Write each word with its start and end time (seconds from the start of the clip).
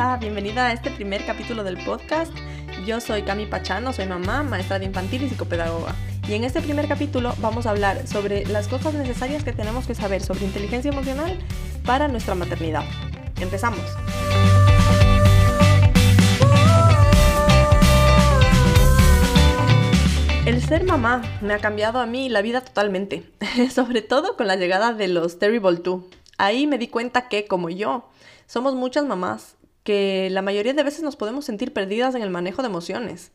Hola, 0.00 0.16
bienvenida 0.16 0.68
a 0.68 0.72
este 0.72 0.92
primer 0.92 1.26
capítulo 1.26 1.64
del 1.64 1.76
podcast. 1.76 2.32
Yo 2.86 3.00
soy 3.00 3.22
Cami 3.22 3.46
Pachano, 3.46 3.92
soy 3.92 4.06
mamá, 4.06 4.44
maestra 4.44 4.78
de 4.78 4.84
infantil 4.84 5.24
y 5.24 5.28
psicopedagoga. 5.28 5.92
Y 6.28 6.34
en 6.34 6.44
este 6.44 6.62
primer 6.62 6.86
capítulo 6.86 7.34
vamos 7.38 7.66
a 7.66 7.70
hablar 7.70 8.06
sobre 8.06 8.46
las 8.46 8.68
cosas 8.68 8.94
necesarias 8.94 9.42
que 9.42 9.52
tenemos 9.52 9.88
que 9.88 9.96
saber 9.96 10.22
sobre 10.22 10.44
inteligencia 10.44 10.92
emocional 10.92 11.36
para 11.84 12.06
nuestra 12.06 12.36
maternidad. 12.36 12.84
Empezamos. 13.40 13.80
El 20.46 20.62
ser 20.62 20.84
mamá 20.84 21.22
me 21.40 21.54
ha 21.54 21.58
cambiado 21.58 21.98
a 21.98 22.06
mí 22.06 22.28
la 22.28 22.40
vida 22.40 22.60
totalmente, 22.60 23.24
sobre 23.74 24.02
todo 24.02 24.36
con 24.36 24.46
la 24.46 24.54
llegada 24.54 24.92
de 24.92 25.08
los 25.08 25.40
Terrible 25.40 25.80
2. 25.82 26.04
Ahí 26.36 26.68
me 26.68 26.78
di 26.78 26.86
cuenta 26.86 27.28
que, 27.28 27.48
como 27.48 27.68
yo, 27.68 28.08
somos 28.46 28.76
muchas 28.76 29.04
mamás 29.04 29.57
que 29.84 30.28
la 30.30 30.42
mayoría 30.42 30.74
de 30.74 30.82
veces 30.82 31.02
nos 31.02 31.16
podemos 31.16 31.44
sentir 31.44 31.72
perdidas 31.72 32.14
en 32.14 32.22
el 32.22 32.30
manejo 32.30 32.62
de 32.62 32.68
emociones, 32.68 33.32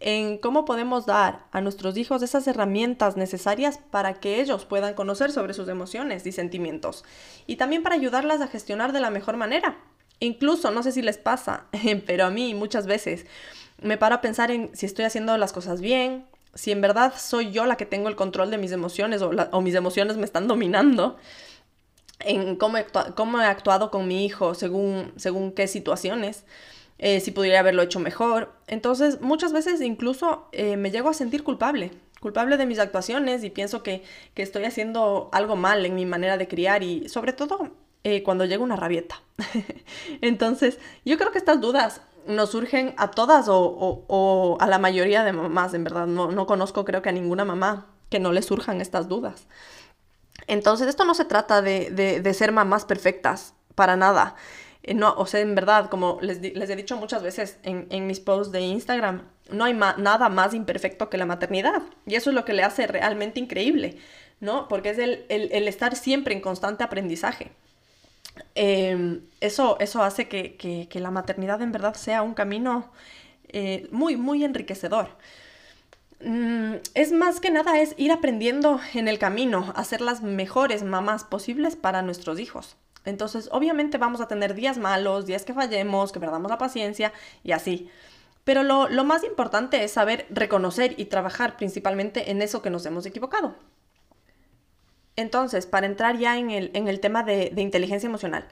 en 0.00 0.38
cómo 0.38 0.64
podemos 0.64 1.04
dar 1.04 1.46
a 1.52 1.60
nuestros 1.60 1.96
hijos 1.96 2.22
esas 2.22 2.46
herramientas 2.46 3.16
necesarias 3.16 3.78
para 3.90 4.14
que 4.14 4.40
ellos 4.40 4.64
puedan 4.64 4.94
conocer 4.94 5.30
sobre 5.30 5.54
sus 5.54 5.68
emociones 5.68 6.26
y 6.26 6.32
sentimientos, 6.32 7.04
y 7.46 7.56
también 7.56 7.82
para 7.82 7.96
ayudarlas 7.96 8.40
a 8.40 8.48
gestionar 8.48 8.92
de 8.92 9.00
la 9.00 9.10
mejor 9.10 9.36
manera. 9.36 9.78
Incluso, 10.20 10.70
no 10.70 10.82
sé 10.82 10.92
si 10.92 11.02
les 11.02 11.18
pasa, 11.18 11.66
pero 12.06 12.26
a 12.26 12.30
mí 12.30 12.54
muchas 12.54 12.86
veces 12.86 13.26
me 13.82 13.96
paro 13.96 14.16
a 14.16 14.20
pensar 14.20 14.50
en 14.50 14.70
si 14.74 14.86
estoy 14.86 15.04
haciendo 15.04 15.36
las 15.38 15.52
cosas 15.52 15.80
bien, 15.80 16.26
si 16.54 16.72
en 16.72 16.80
verdad 16.80 17.14
soy 17.16 17.52
yo 17.52 17.66
la 17.66 17.76
que 17.76 17.86
tengo 17.86 18.08
el 18.08 18.16
control 18.16 18.50
de 18.50 18.58
mis 18.58 18.72
emociones 18.72 19.22
o, 19.22 19.60
mis 19.60 19.74
emociones 19.74 20.16
me 20.16 20.24
están 20.24 20.48
dominando, 20.48 21.16
en 22.20 22.56
cómo 22.56 22.78
he, 22.78 22.86
cómo 23.16 23.40
he 23.40 23.44
actuado 23.44 23.90
con 23.90 24.08
mi 24.08 24.24
hijo 24.24 24.54
según, 24.54 25.12
según 25.16 25.52
qué 25.52 25.66
situaciones, 25.68 26.44
eh, 26.98 27.20
si 27.20 27.30
pudiera 27.30 27.60
haberlo 27.60 27.82
hecho 27.82 28.00
mejor. 28.00 28.52
Entonces, 28.66 29.20
muchas 29.20 29.52
veces 29.52 29.80
incluso 29.80 30.48
eh, 30.52 30.76
me 30.76 30.90
llego 30.90 31.08
a 31.08 31.14
sentir 31.14 31.42
culpable, 31.42 31.92
culpable 32.20 32.56
de 32.56 32.66
mis 32.66 32.78
actuaciones 32.78 33.42
y 33.44 33.50
pienso 33.50 33.82
que, 33.82 34.02
que, 34.34 34.42
estoy 34.42 34.64
haciendo 34.64 35.30
algo 35.32 35.56
mal 35.56 35.86
en 35.86 35.94
mi 35.94 36.06
manera 36.06 36.36
de 36.36 36.48
criar 36.48 36.82
y 36.82 37.08
sobre 37.08 37.32
todo 37.32 37.70
eh, 38.04 38.22
cuando 38.22 38.44
llega 38.44 38.62
una 38.62 38.76
rabieta. 38.76 39.22
Entonces, 40.20 40.78
yo 41.04 41.18
creo 41.18 41.32
que 41.32 41.38
estas 41.38 41.60
dudas 41.60 42.02
nos 42.26 42.50
surgen 42.50 42.94
a 42.96 43.10
todas 43.10 43.46
o, 43.48 44.56
a 44.60 44.66
la 44.66 44.78
mayoría 44.78 45.24
de 45.24 45.32
mamás, 45.32 45.74
en 45.74 45.84
verdad. 45.84 46.06
No, 46.06 46.30
no 46.30 46.46
conozco 46.46 46.84
creo 46.84 47.02
que 47.02 47.08
a 47.08 47.12
ninguna 47.12 47.44
mamá 47.44 47.86
que 48.08 48.20
no 48.20 48.32
le 48.32 48.42
surjan 48.42 48.80
estas 48.80 49.08
dudas. 49.08 49.46
Entonces, 50.50 50.88
esto 50.88 51.04
no 51.04 51.14
se 51.14 51.24
trata 51.24 51.62
de, 51.62 52.34
ser 52.34 52.52
mamás 52.52 52.84
perfectas, 52.84 53.54
para 53.74 53.96
nada. 53.96 54.34
Eh, 54.82 54.94
no, 54.94 55.14
o 55.16 55.26
sea, 55.26 55.40
en 55.40 55.54
verdad, 55.54 55.88
como 55.88 56.18
les, 56.20 56.38
he 56.42 56.76
dicho 56.76 56.96
muchas 56.96 57.22
veces 57.22 57.58
en, 57.62 58.06
mis 58.06 58.20
posts 58.20 58.52
de 58.52 58.60
Instagram, 58.60 59.22
no 59.50 59.64
hay 59.64 59.74
nada 59.74 60.28
más 60.28 60.52
imperfecto 60.54 61.08
que 61.08 61.18
la 61.18 61.26
maternidad. 61.26 61.82
Y 62.06 62.16
eso 62.16 62.30
es 62.30 62.34
lo 62.36 62.44
que 62.44 62.52
le 62.52 62.62
hace 62.62 62.86
realmente 62.86 63.40
increíble, 63.40 63.98
¿no? 64.40 64.68
Porque 64.68 64.90
es 64.90 64.98
el, 64.98 65.24
el 65.28 65.68
estar 65.68 65.96
siempre 65.96 66.34
en 66.34 66.40
constante 66.40 66.84
aprendizaje. 66.84 67.52
Em, 68.54 69.22
eso, 69.40 69.78
eso 69.80 70.02
hace 70.02 70.28
que, 70.28 70.88
la 70.94 71.10
maternidad 71.10 71.62
en 71.62 71.72
verdad 71.72 71.94
sea 71.94 72.22
un 72.22 72.34
camino 72.34 72.90
eh, 73.48 73.88
muy, 73.90 74.16
muy 74.16 74.44
enriquecedor. 74.44 75.08
Mm, 76.22 76.74
es 76.94 77.12
más 77.12 77.40
que 77.40 77.50
nada 77.50 77.80
es 77.80 77.94
ir 77.96 78.12
aprendiendo 78.12 78.80
en 78.94 79.08
el 79.08 79.18
camino 79.18 79.72
a 79.74 79.84
ser 79.84 80.00
las 80.00 80.22
mejores 80.22 80.82
mamás 80.82 81.24
posibles 81.24 81.76
para 81.76 82.02
nuestros 82.02 82.38
hijos. 82.38 82.76
Entonces, 83.04 83.48
obviamente 83.52 83.98
vamos 83.98 84.20
a 84.20 84.28
tener 84.28 84.54
días 84.54 84.76
malos, 84.78 85.26
días 85.26 85.44
que 85.44 85.54
fallemos, 85.54 86.12
que 86.12 86.20
perdamos 86.20 86.50
la 86.50 86.58
paciencia 86.58 87.12
y 87.42 87.52
así. 87.52 87.90
Pero 88.44 88.62
lo, 88.62 88.88
lo 88.88 89.04
más 89.04 89.24
importante 89.24 89.82
es 89.84 89.92
saber 89.92 90.26
reconocer 90.30 90.94
y 90.98 91.06
trabajar 91.06 91.56
principalmente 91.56 92.30
en 92.30 92.42
eso 92.42 92.62
que 92.62 92.70
nos 92.70 92.84
hemos 92.86 93.06
equivocado. 93.06 93.54
Entonces, 95.20 95.66
para 95.66 95.86
entrar 95.86 96.18
ya 96.18 96.38
en 96.38 96.50
el, 96.50 97.00
tema 97.00 97.22
de, 97.22 97.52
inteligencia 97.56 98.06
emocional, 98.06 98.46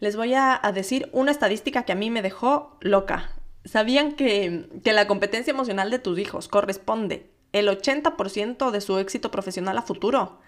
les 0.00 0.16
voy 0.16 0.34
a, 0.34 0.60
decir 0.74 1.08
una 1.12 1.30
estadística 1.30 1.84
que 1.84 1.92
a 1.92 1.96
mí 1.96 2.10
me 2.10 2.22
dejó 2.22 2.76
loca. 2.80 3.30
¿Sabían 3.64 4.12
que, 4.12 4.68
que 4.82 4.92
la 4.92 5.06
competencia 5.06 5.50
emocional 5.50 5.90
de 5.90 5.98
tus 5.98 6.18
hijos 6.18 6.48
corresponde 6.48 7.30
el 7.52 7.68
80% 7.68 8.70
de 8.70 8.80
su 8.80 8.98
éxito 8.98 9.30
profesional 9.30 9.76
a 9.78 9.82
futuro? 9.82 10.38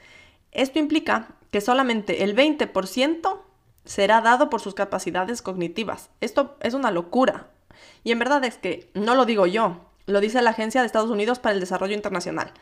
Esto 0.52 0.78
implica 0.78 1.36
que 1.50 1.60
solamente 1.60 2.24
el 2.24 2.36
20% 2.36 3.40
será 3.84 4.20
dado 4.20 4.50
por 4.50 4.60
sus 4.60 4.74
capacidades 4.74 5.42
cognitivas. 5.42 6.10
Esto 6.20 6.56
es 6.60 6.74
una 6.74 6.90
locura. 6.90 7.48
Y 8.04 8.12
en 8.12 8.18
verdad 8.18 8.44
es 8.44 8.58
que 8.58 8.90
no 8.94 9.14
lo 9.14 9.24
digo 9.24 9.46
yo, 9.46 9.80
lo 10.06 10.20
dice 10.20 10.42
la 10.42 10.50
Agencia 10.50 10.80
de 10.80 10.86
Estados 10.86 11.10
Unidos 11.10 11.38
para 11.38 11.54
el 11.54 11.60
Desarrollo 11.60 11.94
Internacional. 11.94 12.52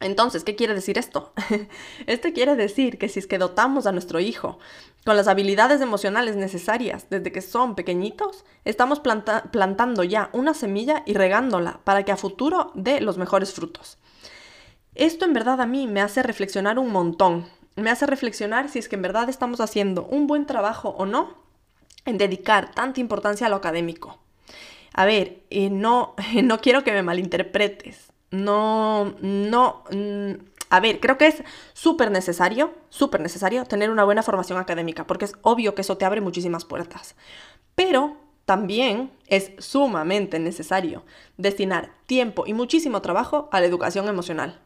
Entonces, 0.00 0.44
¿qué 0.44 0.56
quiere 0.56 0.74
decir 0.74 0.98
esto? 0.98 1.32
esto 2.06 2.32
quiere 2.32 2.54
decir 2.54 2.98
que 2.98 3.08
si 3.08 3.18
es 3.18 3.26
que 3.26 3.38
dotamos 3.38 3.86
a 3.86 3.92
nuestro 3.92 4.20
hijo 4.20 4.58
con 5.06 5.16
las 5.16 5.28
habilidades 5.28 5.80
emocionales 5.80 6.34
necesarias 6.34 7.06
desde 7.08 7.30
que 7.30 7.40
son 7.40 7.76
pequeñitos, 7.76 8.44
estamos 8.64 9.00
plantando 9.00 10.02
ya 10.02 10.30
una 10.32 10.52
semilla 10.52 11.04
y 11.06 11.14
regándola 11.14 11.78
para 11.84 12.02
que 12.02 12.10
a 12.10 12.16
futuro 12.16 12.72
dé 12.74 13.00
los 13.00 13.16
mejores 13.16 13.54
frutos. 13.54 13.98
Esto 14.96 15.24
en 15.24 15.32
verdad 15.32 15.60
a 15.60 15.66
mí 15.66 15.86
me 15.86 16.00
hace 16.00 16.24
reflexionar 16.24 16.80
un 16.80 16.90
montón. 16.90 17.46
Me 17.76 17.90
hace 17.90 18.04
reflexionar 18.04 18.68
si 18.68 18.80
es 18.80 18.88
que 18.88 18.96
en 18.96 19.02
verdad 19.02 19.28
estamos 19.28 19.60
haciendo 19.60 20.06
un 20.06 20.26
buen 20.26 20.44
trabajo 20.44 20.88
o 20.98 21.06
no 21.06 21.36
en 22.04 22.18
dedicar 22.18 22.74
tanta 22.74 22.98
importancia 22.98 23.46
a 23.46 23.50
lo 23.50 23.56
académico. 23.56 24.18
A 24.92 25.04
ver, 25.04 25.44
eh, 25.50 25.70
no, 25.70 26.16
no 26.42 26.60
quiero 26.60 26.82
que 26.82 26.90
me 26.90 27.04
malinterpretes 27.04 28.12
no, 28.30 29.14
no, 29.20 29.84
mm, 29.90 30.32
a 30.68 30.80
ver, 30.80 31.00
creo 31.00 31.18
que 31.18 31.26
es 31.26 31.42
súper 31.72 32.10
necesario, 32.10 32.74
súper 32.88 33.20
necesario 33.20 33.64
tener 33.64 33.90
una 33.90 34.04
buena 34.04 34.22
formación 34.22 34.58
académica, 34.58 35.06
porque 35.06 35.26
es 35.26 35.34
obvio 35.42 35.74
que 35.74 35.82
eso 35.82 35.96
te 35.96 36.04
abre 36.04 36.20
muchísimas 36.20 36.64
puertas. 36.64 37.14
Pero 37.74 38.16
también 38.46 39.10
es 39.26 39.52
sumamente 39.58 40.38
necesario 40.38 41.04
destinar 41.36 41.90
tiempo 42.06 42.44
y 42.46 42.54
muchísimo 42.54 43.02
trabajo 43.02 43.48
a 43.52 43.60
la 43.60 43.66
educación 43.66 44.08
emocional, 44.08 44.60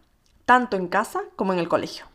tanto 0.44 0.76
en 0.76 0.86
casa 0.86 1.22
como 1.36 1.52
en 1.52 1.58
el 1.58 1.68
colegio. 1.68 2.06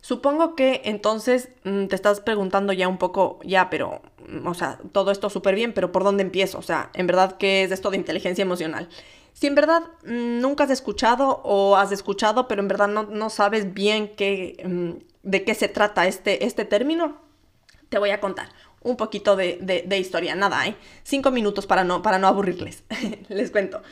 Supongo 0.00 0.56
que 0.56 0.82
entonces 0.84 1.50
mm, 1.62 1.86
te 1.86 1.94
estás 1.94 2.20
preguntando 2.20 2.72
ya 2.72 2.88
un 2.88 2.98
poco, 2.98 3.38
ya, 3.44 3.70
pero, 3.70 4.02
mm, 4.28 4.46
o 4.48 4.54
sea, 4.54 4.78
todo 4.90 5.12
esto 5.12 5.30
súper 5.30 5.54
bien, 5.54 5.72
pero 5.72 5.92
¿por 5.92 6.02
dónde 6.02 6.24
empiezo? 6.24 6.58
O 6.58 6.62
sea, 6.62 6.90
en 6.94 7.06
verdad, 7.06 7.36
¿qué 7.36 7.62
es 7.62 7.70
esto 7.70 7.90
de 7.90 7.98
inteligencia 7.98 8.42
emocional? 8.42 8.88
Si 9.32 9.46
en 9.46 9.54
verdad 9.54 9.82
mm, 10.04 10.40
nunca 10.40 10.64
has 10.64 10.70
escuchado 10.70 11.40
o 11.44 11.76
has 11.76 11.92
escuchado, 11.92 12.48
pero 12.48 12.62
en 12.62 12.68
verdad 12.68 12.88
no, 12.88 13.30
sabes 13.30 13.74
bien 13.74 14.14
qué, 14.16 15.00
de 15.22 15.44
qué 15.44 15.54
se 15.54 15.68
trata 15.68 16.06
este, 16.06 16.44
este 16.44 16.64
término, 16.64 17.20
te 17.88 17.98
voy 17.98 18.10
a 18.10 18.20
contar 18.20 18.48
un 18.82 18.96
poquito 18.96 19.36
de, 19.36 19.98
historia. 19.98 20.34
Nada, 20.34 20.66
¿eh? 20.66 20.76
Cinco 21.02 21.30
minutos 21.30 21.66
para 21.66 21.84
no, 21.84 22.02
para 22.02 22.18
no 22.18 22.26
aburrirles. 22.26 22.84
Les 23.28 23.50
cuento. 23.50 23.82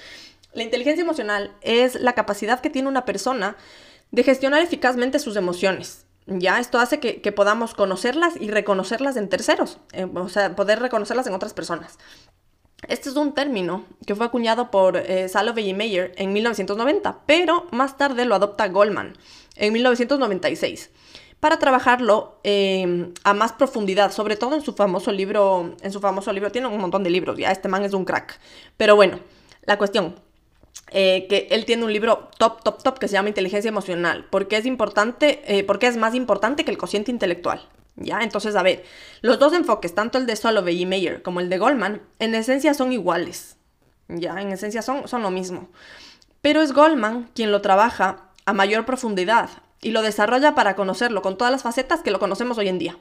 La 0.52 0.62
inteligencia 0.62 1.02
emocional 1.02 1.54
es 1.60 1.94
la 1.94 2.14
capacidad 2.14 2.60
que 2.60 2.70
tiene 2.70 2.88
una 2.88 3.04
persona 3.04 3.56
de 4.10 4.24
gestionar 4.24 4.62
eficazmente 4.62 5.18
sus 5.18 5.36
emociones. 5.36 6.06
Ya 6.26 6.58
esto 6.58 6.78
hace 6.78 7.00
que, 7.00 7.32
podamos 7.32 7.74
conocerlas 7.74 8.34
y 8.38 8.50
reconocerlas 8.50 9.16
en 9.16 9.28
terceros, 9.28 9.78
eh, 9.92 10.06
o 10.12 10.28
sea, 10.28 10.54
poder 10.54 10.80
reconocerlas 10.80 11.26
en 11.26 11.34
otras 11.34 11.54
personas. 11.54 11.98
Este 12.88 13.08
es 13.08 13.16
un 13.16 13.34
término 13.34 13.84
que 14.06 14.14
fue 14.14 14.26
acuñado 14.26 14.70
por 14.70 14.96
eh, 14.96 15.28
Salovey 15.28 15.68
y 15.68 15.74
Mayer 15.74 16.12
en 16.16 16.32
1990, 16.32 17.20
pero 17.26 17.66
más 17.70 17.96
tarde 17.96 18.24
lo 18.24 18.34
adopta 18.34 18.68
Goldman 18.68 19.16
en 19.56 19.72
1996 19.72 20.90
para 21.40 21.58
trabajarlo 21.58 22.38
eh, 22.44 23.12
a 23.24 23.34
más 23.34 23.52
profundidad, 23.52 24.12
sobre 24.12 24.36
todo 24.36 24.54
en 24.54 24.60
su 24.60 24.74
famoso 24.74 25.10
libro, 25.10 25.74
en 25.80 25.90
su 25.90 26.00
famoso 26.00 26.32
libro, 26.32 26.52
tiene 26.52 26.68
un 26.68 26.78
montón 26.78 27.02
de 27.02 27.10
libros, 27.10 27.38
ya 27.38 27.50
este 27.50 27.68
man 27.68 27.82
es 27.82 27.94
un 27.94 28.04
crack. 28.04 28.38
Pero 28.76 28.94
bueno, 28.94 29.18
la 29.64 29.78
cuestión, 29.78 30.16
eh, 30.90 31.26
que 31.28 31.48
él 31.50 31.64
tiene 31.64 31.84
un 31.84 31.92
libro 31.92 32.28
top, 32.38 32.62
top, 32.62 32.82
top 32.82 32.98
que 32.98 33.08
se 33.08 33.14
llama 33.14 33.30
Inteligencia 33.30 33.70
Emocional, 33.70 34.26
porque 34.30 34.58
es 34.58 34.66
importante, 34.66 35.40
eh, 35.46 35.64
porque 35.64 35.86
es 35.86 35.96
más 35.96 36.14
importante 36.14 36.64
que 36.64 36.70
el 36.70 36.78
cociente 36.78 37.10
intelectual. 37.10 37.66
¿Ya? 37.96 38.20
Entonces, 38.20 38.56
a 38.56 38.62
ver, 38.62 38.84
los 39.20 39.38
dos 39.38 39.52
enfoques, 39.52 39.94
tanto 39.94 40.18
el 40.18 40.26
de 40.26 40.36
Solovey 40.36 40.80
y 40.80 40.86
Mayer 40.86 41.22
como 41.22 41.40
el 41.40 41.48
de 41.48 41.58
Goldman, 41.58 42.02
en 42.18 42.34
esencia 42.34 42.74
son 42.74 42.92
iguales. 42.92 43.56
¿Ya? 44.08 44.40
En 44.40 44.52
esencia 44.52 44.82
son, 44.82 45.06
son 45.08 45.22
lo 45.22 45.30
mismo. 45.30 45.68
Pero 46.40 46.62
es 46.62 46.72
Goldman 46.72 47.30
quien 47.34 47.52
lo 47.52 47.60
trabaja 47.60 48.30
a 48.46 48.52
mayor 48.52 48.86
profundidad 48.86 49.50
y 49.82 49.90
lo 49.90 50.02
desarrolla 50.02 50.54
para 50.54 50.76
conocerlo 50.76 51.22
con 51.22 51.36
todas 51.36 51.52
las 51.52 51.62
facetas 51.62 52.02
que 52.02 52.10
lo 52.10 52.18
conocemos 52.18 52.58
hoy 52.58 52.68
en 52.68 52.78
día. 52.78 52.96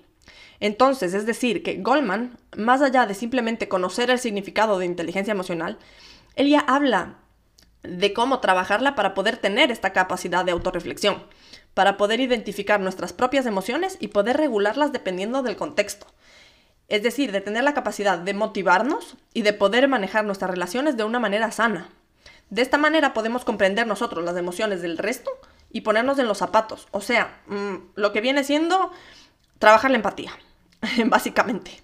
Entonces, 0.59 1.13
es 1.13 1.25
decir, 1.25 1.63
que 1.63 1.77
Goldman, 1.77 2.38
más 2.57 2.81
allá 2.81 3.06
de 3.06 3.13
simplemente 3.13 3.69
conocer 3.69 4.09
el 4.09 4.19
significado 4.19 4.77
de 4.77 4.85
inteligencia 4.85 5.31
emocional, 5.31 5.77
él 6.35 6.50
ya 6.50 6.59
habla 6.59 7.15
de 7.83 8.13
cómo 8.13 8.39
trabajarla 8.39 8.95
para 8.95 9.13
poder 9.13 9.38
tener 9.38 9.71
esta 9.71 9.94
capacidad 9.94 10.44
de 10.44 10.51
autorreflexión, 10.51 11.24
para 11.79 11.95
poder 11.95 12.19
identificar 12.19 12.81
nuestras 12.81 13.13
propias 13.13 13.45
emociones 13.45 13.95
y 14.01 14.09
poder 14.09 14.35
regularlas 14.35 14.91
dependiendo 14.91 15.43
del 15.43 15.55
contexto. 15.55 16.07
Es 16.89 17.03
decir, 17.03 17.31
de 17.31 17.39
tener 17.39 17.63
la 17.63 17.73
capacidad 17.73 18.17
de 18.17 18.33
motivarnos 18.33 19.15
y 19.33 19.43
de 19.43 19.53
poder 19.53 19.87
manejar 19.87 20.25
nuestras 20.25 20.51
relaciones 20.51 20.97
de 20.97 21.05
una 21.05 21.21
manera 21.21 21.53
sana. 21.53 21.87
De 22.49 22.61
esta 22.61 22.77
manera 22.77 23.13
podemos 23.13 23.45
comprender 23.45 23.87
nosotros 23.87 24.25
las 24.25 24.35
emociones 24.35 24.81
del 24.81 24.97
resto 24.97 25.31
y 25.71 25.79
ponernos 25.79 26.19
en 26.19 26.27
los 26.27 26.39
zapatos. 26.39 26.89
O 26.91 26.99
sea, 26.99 27.39
mm, 27.47 27.75
lo 27.95 28.11
que 28.11 28.19
viene 28.19 28.43
siendo 28.43 28.91
trabajar 29.57 29.89
la 29.89 29.95
empatía, 29.95 30.33
básicamente. 31.05 31.81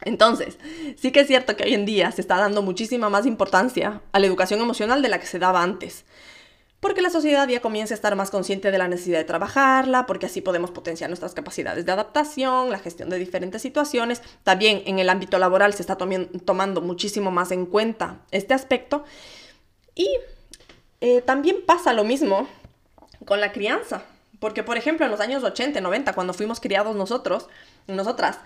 Entonces, 0.00 0.58
sí 0.96 1.12
que 1.12 1.20
es 1.20 1.28
cierto 1.28 1.56
que 1.56 1.62
hoy 1.62 1.74
en 1.74 1.86
día 1.86 2.10
se 2.10 2.20
está 2.20 2.38
dando 2.38 2.62
muchísima 2.62 3.10
más 3.10 3.26
importancia 3.26 4.00
a 4.10 4.18
la 4.18 4.26
educación 4.26 4.58
emocional 4.58 5.02
de 5.02 5.08
la 5.08 5.20
que 5.20 5.26
se 5.28 5.38
daba 5.38 5.62
antes. 5.62 6.04
Porque 6.84 7.00
la 7.00 7.08
sociedad 7.08 7.48
ya 7.48 7.62
comienza 7.62 7.94
a 7.94 7.96
estar 7.96 8.14
más 8.14 8.30
consciente 8.30 8.70
de 8.70 8.76
la 8.76 8.88
necesidad 8.88 9.16
de 9.16 9.24
trabajarla, 9.24 10.04
porque 10.04 10.26
así 10.26 10.42
podemos 10.42 10.70
potenciar 10.70 11.08
nuestras 11.08 11.32
capacidades 11.32 11.86
de 11.86 11.92
adaptación, 11.92 12.70
la 12.70 12.78
gestión 12.78 13.08
de 13.08 13.18
diferentes 13.18 13.62
situaciones. 13.62 14.20
También 14.42 14.82
en 14.84 14.98
el 14.98 15.08
ámbito 15.08 15.38
laboral 15.38 15.72
se 15.72 15.80
está 15.80 15.96
tomando 15.96 16.82
muchísimo 16.82 17.30
más 17.30 17.52
en 17.52 17.64
cuenta 17.64 18.18
este 18.32 18.52
aspecto. 18.52 19.02
Y 19.94 20.10
eh, 21.00 21.22
también 21.22 21.64
pasa 21.64 21.94
lo 21.94 22.04
mismo 22.04 22.46
con 23.24 23.40
la 23.40 23.50
crianza. 23.50 24.02
Porque, 24.38 24.62
por 24.62 24.76
ejemplo, 24.76 25.06
en 25.06 25.10
los 25.10 25.20
años 25.20 25.42
80, 25.42 25.80
90, 25.80 26.12
cuando 26.12 26.34
fuimos 26.34 26.60
criados 26.60 26.94
nosotros, 26.94 27.48
nosotras, 27.86 28.40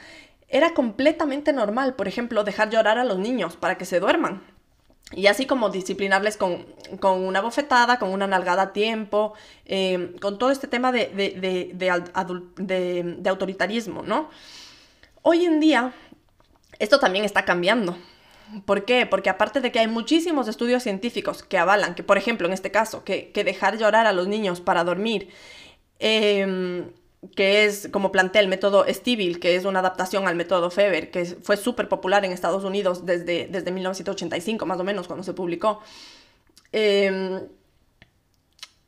era 0.49 0.75
completamente 0.75 1.52
normal, 1.52 1.94
por 1.96 2.06
ejemplo, 2.06 2.44
dejar 2.44 2.70
llorar 2.70 2.99
a 2.99 3.05
los 3.05 3.19
niños 3.19 3.56
para 3.56 3.76
que 3.79 3.85
se 3.85 3.99
duerman. 3.99 4.58
Y 5.13 5.27
así 5.27 5.47
como 5.47 5.71
disciplinarles 5.71 6.37
con, 6.37 6.67
una 7.03 7.41
bofetada, 7.41 7.99
con 7.99 8.11
una 8.11 8.27
nalgada 8.27 8.63
a 8.63 8.73
tiempo, 8.73 9.33
eh, 9.65 10.15
con 10.21 10.39
todo 10.39 10.51
este 10.51 10.69
tema 10.69 10.93
de, 10.93 11.09
de, 11.09 13.29
autoritarismo, 13.29 14.03
¿no? 14.03 14.29
Hoy 15.23 15.47
en 15.47 15.61
día, 15.61 15.93
esto 16.79 16.99
también 16.99 17.25
está 17.25 17.47
cambiando. 17.47 17.97
¿Por 18.67 18.85
qué? 18.85 19.07
Porque 19.07 19.31
aparte 19.31 19.61
de 19.61 19.73
que 19.73 19.79
hay 19.79 19.89
muchísimos 19.89 20.47
estudios 20.47 20.83
científicos 20.83 21.43
que 21.43 21.59
avalan 21.59 21.95
que, 21.95 22.03
por 22.03 22.19
ejemplo, 22.19 22.47
en 22.47 22.53
este 22.53 22.71
caso, 22.71 23.03
que, 23.05 23.33
dejar 23.35 23.79
llorar 23.79 24.07
a 24.07 24.13
los 24.13 24.29
niños 24.29 24.61
para 24.61 24.85
dormir 24.85 25.31
eh, 26.01 26.85
que 27.35 27.65
es 27.65 27.88
como 27.93 28.12
plantea 28.12 28.41
el 28.41 28.49
método 28.49 28.85
Stivil, 28.88 29.41
que 29.41 29.56
es 29.56 29.65
una 29.65 29.81
adaptación 29.81 30.29
al 30.29 30.37
método 30.37 30.70
Feber, 30.70 31.11
que 31.11 31.25
fue 31.25 31.56
súper 31.56 31.88
popular 31.88 32.25
en 32.25 32.32
Estados 32.32 32.65
Unidos 32.65 33.05
desde, 33.06 33.49
desde 33.49 33.73
1985, 33.73 34.67
más 34.67 34.79
o 34.79 34.85
menos, 34.85 35.09
cuando 35.09 35.25
se 35.25 35.35
publicó. 35.35 35.81
Em, 36.70 37.41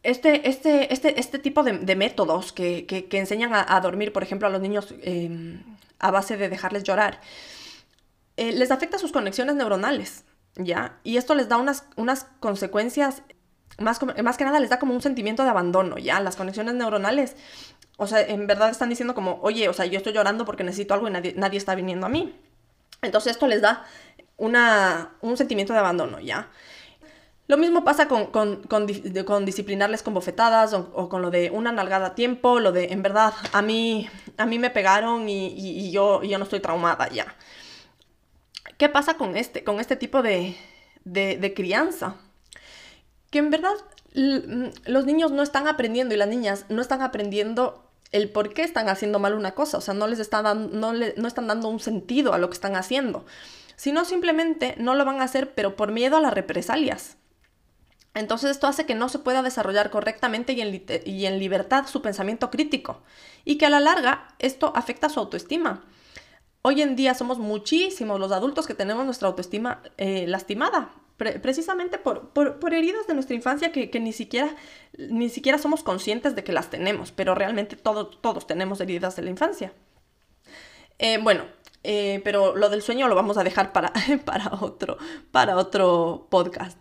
este, 0.02 0.48
este, 0.48 0.92
este, 0.92 1.18
este 1.20 1.38
tipo 1.38 1.62
de, 1.62 1.96
métodos 1.96 2.52
que, 2.52 3.08
enseñan 3.12 3.52
a, 3.52 3.80
dormir, 3.80 4.12
por 4.12 4.22
ejemplo, 4.22 4.46
a 4.46 4.50
los 4.50 4.60
niños 4.60 4.94
em, 5.02 5.62
a 5.98 6.10
base 6.10 6.36
de 6.36 6.48
dejarles 6.48 6.84
llorar, 6.84 7.20
eh, 8.36 8.52
les 8.52 8.70
afecta 8.70 8.98
sus 8.98 9.12
conexiones 9.12 9.56
neuronales, 9.56 10.24
¿ya? 10.56 10.98
Y 11.02 11.16
esto 11.16 11.34
les 11.34 11.48
da 11.48 11.58
unas, 11.58 11.84
unas 11.96 12.24
consecuencias, 12.38 13.22
más, 13.78 14.00
más 14.22 14.36
que 14.36 14.44
nada 14.44 14.60
les 14.60 14.70
da 14.70 14.78
como 14.78 14.94
un 14.94 15.02
sentimiento 15.02 15.42
de 15.42 15.50
abandono, 15.50 15.98
¿ya? 15.98 16.20
Las 16.20 16.36
conexiones 16.36 16.74
neuronales 16.74 17.36
o 18.00 18.06
sea, 18.06 18.22
en 18.22 18.46
verdad 18.46 18.70
están 18.70 18.88
diciendo 18.88 19.14
como, 19.14 19.38
oye, 19.42 19.68
o 19.68 19.74
sea, 19.74 19.84
yo 19.84 19.98
estoy 19.98 20.14
llorando 20.14 20.46
porque 20.46 20.64
necesito 20.64 20.94
algo 20.94 21.08
y 21.08 21.10
nadie, 21.10 21.58
está 21.58 21.74
viniendo 21.74 22.06
a 22.06 22.08
mí. 22.08 22.34
Entonces 23.02 23.32
esto 23.32 23.46
les 23.46 23.60
da 23.60 23.84
una, 24.38 25.10
un 25.20 25.36
sentimiento 25.36 25.74
de 25.74 25.80
abandono, 25.80 26.18
¿ya? 26.18 26.48
Lo 27.46 27.58
mismo 27.58 27.84
pasa 27.84 28.08
con, 28.08 28.28
con, 28.28 28.86
disciplinarles 29.44 30.02
con 30.02 30.14
bofetadas 30.14 30.72
o, 30.72 31.10
con 31.10 31.20
lo 31.20 31.30
de 31.30 31.50
una 31.50 31.72
nalgada 31.72 32.06
a 32.06 32.14
tiempo, 32.14 32.58
lo 32.58 32.72
de, 32.72 32.86
en 32.86 33.02
verdad, 33.02 33.34
a 33.52 33.60
mí, 33.60 34.08
a 34.38 34.46
mí 34.46 34.58
me 34.58 34.70
pegaron 34.70 35.28
y, 35.28 35.90
yo, 35.90 36.22
yo 36.22 36.38
no 36.38 36.44
estoy 36.44 36.60
traumada 36.60 37.06
ya. 37.10 37.36
¿Qué 38.78 38.88
pasa 38.88 39.18
con 39.18 39.36
este, 39.36 39.62
con 39.62 39.78
este 39.78 39.96
tipo 39.96 40.22
de, 40.22 40.56
de 41.04 41.52
crianza? 41.54 42.16
Que 43.30 43.40
en 43.40 43.50
verdad 43.50 43.74
los 44.14 45.04
niños 45.04 45.32
no 45.32 45.42
están 45.42 45.68
aprendiendo 45.68 46.14
y 46.14 46.18
las 46.18 46.28
niñas 46.28 46.64
no 46.70 46.80
están 46.80 47.02
aprendiendo 47.02 47.89
el 48.12 48.30
por 48.30 48.52
qué 48.52 48.62
están 48.62 48.88
haciendo 48.88 49.18
mal 49.18 49.34
una 49.34 49.52
cosa, 49.52 49.78
o 49.78 49.80
sea, 49.80 49.94
no 49.94 50.06
les 50.06 50.18
están 50.18 50.44
dando, 50.44 50.76
no, 50.76 50.92
no 50.92 51.28
están 51.28 51.46
dando 51.46 51.68
un 51.68 51.80
sentido 51.80 52.32
a 52.32 52.38
lo 52.38 52.48
que 52.48 52.54
están 52.54 52.76
haciendo, 52.76 53.24
sino 53.76 54.04
simplemente 54.04 54.74
no 54.78 54.94
lo 54.94 55.04
van 55.04 55.20
a 55.20 55.24
hacer, 55.24 55.54
pero 55.54 55.76
por 55.76 55.92
miedo 55.92 56.16
a 56.16 56.20
las 56.20 56.34
represalias. 56.34 57.16
Entonces 58.12 58.50
esto 58.50 58.66
hace 58.66 58.86
que 58.86 58.96
no 58.96 59.08
se 59.08 59.20
pueda 59.20 59.42
desarrollar 59.42 59.90
correctamente 59.90 60.52
y 60.52 60.60
en, 60.60 60.84
y 61.04 61.26
en 61.26 61.38
libertad 61.38 61.86
su 61.86 62.02
pensamiento 62.02 62.50
crítico, 62.50 63.02
y 63.44 63.56
que 63.56 63.66
a 63.66 63.70
la 63.70 63.80
larga 63.80 64.34
esto 64.38 64.72
afecta 64.74 65.08
su 65.08 65.20
autoestima. 65.20 65.84
Hoy 66.62 66.82
en 66.82 66.96
día 66.96 67.14
somos 67.14 67.38
muchísimos 67.38 68.20
los 68.20 68.32
adultos 68.32 68.66
que 68.66 68.74
tenemos 68.74 69.04
nuestra 69.04 69.28
autoestima 69.28 69.82
eh, 69.96 70.26
lastimada 70.26 70.90
precisamente 71.20 71.98
por, 71.98 72.30
por, 72.30 72.74
heridas 72.74 73.06
de 73.06 73.14
nuestra 73.14 73.36
infancia 73.36 73.72
que, 73.72 74.00
ni, 74.00 74.12
siquiera, 74.12 74.54
ni 74.96 75.28
siquiera 75.28 75.58
somos 75.58 75.82
conscientes 75.82 76.34
de 76.34 76.42
que 76.42 76.52
las 76.52 76.70
tenemos, 76.70 77.12
pero 77.12 77.34
realmente 77.34 77.76
todos 77.76 78.46
tenemos 78.46 78.80
heridas 78.80 79.16
de 79.16 79.22
la 79.22 79.30
infancia. 79.30 79.72
Eh, 80.98 81.18
bueno, 81.22 81.44
eh, 81.82 82.20
pero 82.24 82.54
lo 82.54 82.68
del 82.68 82.82
sueño 82.82 83.08
lo 83.08 83.14
vamos 83.14 83.38
a 83.38 83.44
dejar 83.44 83.72
para, 83.72 83.92
para, 84.24 84.52
otro, 84.60 84.98
para 85.30 85.56
otro 85.56 86.26
podcast. 86.30 86.78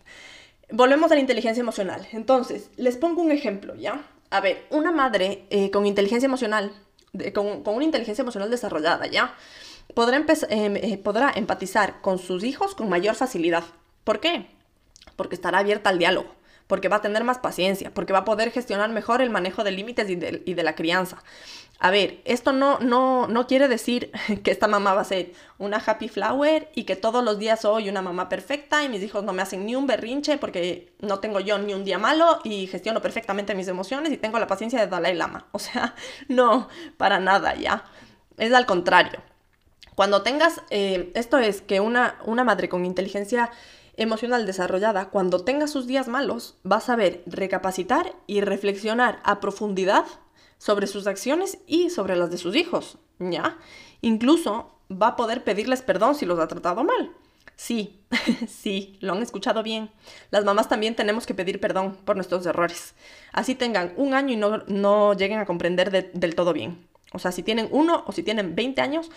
Volvemos 0.72 1.12
a 1.12 1.16
la 1.16 1.22
inteligencia 1.22 1.62
emocional. 1.62 2.08
Entonces, 2.12 2.70
les 2.76 2.98
pongo 2.98 3.22
un 3.22 3.32
ejemplo, 3.32 3.76
¿ya? 3.76 4.04
A 4.30 4.42
ver, 4.42 4.66
una 4.70 4.92
madre 4.92 5.46
eh, 5.50 5.72
con 5.72 5.86
inteligencia 5.86 6.28
emocional, 6.28 6.72
con, 7.34 7.64
con, 7.64 7.76
una 7.76 7.86
inteligencia 7.86 8.22
emocional 8.22 8.52
desarrollada, 8.52 9.08
¿ya? 9.08 9.36
Podrá, 9.96 10.24
podrá 11.04 11.32
empatizar 11.36 12.02
con 12.02 12.20
sus 12.20 12.44
hijos 12.44 12.76
con 12.76 12.90
mayor 12.90 13.16
facilidad. 13.16 13.64
¿Por 14.04 14.20
qué? 14.20 14.48
Porque 15.16 15.36
estará 15.36 15.60
abierta 15.60 15.90
al 15.90 16.00
diálogo, 16.00 16.36
porque 16.68 16.90
va 16.90 16.98
a 16.98 17.02
tener 17.02 17.24
más 17.24 17.40
paciencia, 17.40 17.92
porque 17.94 18.14
va 18.14 18.20
a 18.20 18.26
poder 18.26 18.52
gestionar 18.52 18.90
mejor 18.90 19.22
el 19.22 19.30
manejo 19.30 19.64
de 19.64 19.72
límites 19.72 20.10
y 20.10 20.16
de, 20.16 20.64
la 20.64 20.76
crianza. 20.76 21.24
A 21.80 21.92
ver, 21.92 22.22
esto 22.26 22.52
no, 22.52 22.80
no, 22.80 23.28
no 23.28 23.48
quiere 23.48 23.68
decir 23.68 24.12
que 24.44 24.52
esta 24.52 24.68
mamá 24.68 24.94
va 24.94 25.02
a 25.02 25.06
ser 25.06 25.32
una 25.58 25.78
happy 25.78 26.10
flower 26.10 26.70
y 26.76 26.84
que 26.84 26.96
todos 26.96 27.24
los 27.24 27.40
días 27.40 27.62
soy 27.62 27.90
una 27.90 28.02
mamá 28.02 28.30
perfecta 28.30 28.84
y 28.84 28.90
mis 28.90 29.02
hijos 29.02 29.24
no 29.24 29.34
me 29.34 29.42
hacen 29.42 29.66
ni 29.66 29.76
un 29.76 29.88
berrinche 29.88 30.38
porque 30.38 30.94
no 31.00 31.20
tengo 31.20 31.40
yo 31.40 31.58
ni 31.58 31.74
un 31.74 31.86
día 31.86 31.98
malo 31.98 32.40
y 32.44 32.68
gestiono 32.68 33.02
perfectamente 33.02 33.56
mis 33.56 33.68
emociones 33.68 34.12
y 34.12 34.18
tengo 34.18 34.40
la 34.40 34.48
paciencia 34.48 34.80
de 34.80 34.88
Dalai 34.88 35.16
Lama. 35.16 35.48
O 35.54 35.60
sea, 35.60 35.96
no, 36.28 36.68
para 36.98 37.20
nada 37.20 37.56
ya. 37.56 37.84
Es 38.38 38.54
al 38.54 38.66
contrario. 38.66 39.22
Cuando 39.96 40.22
tengas, 40.22 40.62
eh, 40.70 41.12
esto 41.14 41.38
es 41.40 41.62
que 41.62 41.82
una, 41.82 42.16
una 42.24 42.46
madre 42.46 42.70
con 42.70 42.86
inteligencia 42.86 43.52
emocional 44.00 44.46
desarrollada, 44.46 45.10
cuando 45.10 45.44
tenga 45.44 45.68
sus 45.68 45.86
días 45.86 46.08
malos, 46.08 46.58
va 46.70 46.78
a 46.78 46.82
saber 46.82 47.24
recapacitar 47.26 48.16
y 48.28 48.42
reflexionar 48.42 49.20
a 49.24 49.40
profundidad 49.40 50.06
sobre 50.58 50.88
sus 50.88 51.08
acciones 51.08 51.60
y 51.68 51.90
sobre 51.90 52.16
las 52.16 52.32
de 52.32 52.38
sus 52.38 52.56
hijos, 52.56 52.98
¿ya? 53.20 53.58
Incluso 54.02 54.80
va 54.92 55.10
a 55.10 55.16
poder 55.16 55.44
pedirles 55.44 55.82
perdón 55.82 56.16
si 56.16 56.26
los 56.26 56.40
ha 56.40 56.48
tratado 56.48 56.84
mal. 56.84 57.12
Sí, 57.56 58.02
sí, 58.48 58.98
lo 59.02 59.14
han 59.14 59.22
escuchado 59.22 59.64
bien. 59.64 59.92
Las 60.32 60.46
mamás 60.46 60.70
también 60.70 60.96
tenemos 60.96 61.26
que 61.26 61.34
pedir 61.34 61.60
perdón 61.60 61.98
por 62.06 62.16
nuestros 62.16 62.46
errores. 62.46 62.96
Así 63.34 63.54
tengan 63.54 63.94
un 63.98 64.14
año 64.14 64.34
y 64.34 64.38
no, 64.38 64.64
no 64.68 65.14
lleguen 65.14 65.40
a 65.40 65.46
comprender 65.46 66.14
del 66.14 66.36
todo 66.36 66.54
bien. 66.54 66.88
O 67.12 67.20
sea, 67.20 67.32
si 67.32 67.44
tienen 67.44 67.68
uno 67.72 68.04
o 68.08 68.12
si 68.14 68.24
tienen 68.24 68.56
20 68.56 68.82
años, 68.82 69.12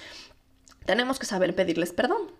tenemos 0.87 1.19
que 1.19 1.27
saber 1.27 1.55
pedirles 1.55 1.93
perdón. 1.93 2.33